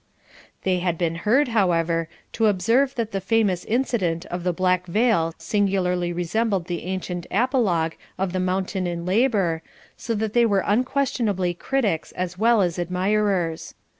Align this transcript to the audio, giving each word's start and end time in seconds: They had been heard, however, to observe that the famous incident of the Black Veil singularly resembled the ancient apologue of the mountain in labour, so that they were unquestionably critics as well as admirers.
They 0.63 0.79
had 0.79 0.97
been 0.97 1.13
heard, 1.13 1.49
however, 1.49 2.09
to 2.33 2.47
observe 2.47 2.95
that 2.95 3.11
the 3.11 3.21
famous 3.21 3.63
incident 3.63 4.25
of 4.31 4.43
the 4.43 4.51
Black 4.51 4.87
Veil 4.87 5.35
singularly 5.37 6.11
resembled 6.11 6.65
the 6.65 6.85
ancient 6.85 7.27
apologue 7.29 7.93
of 8.17 8.33
the 8.33 8.39
mountain 8.39 8.87
in 8.87 9.05
labour, 9.05 9.61
so 9.95 10.15
that 10.15 10.33
they 10.33 10.43
were 10.47 10.63
unquestionably 10.65 11.53
critics 11.53 12.11
as 12.13 12.35
well 12.35 12.63
as 12.63 12.79
admirers. 12.79 13.75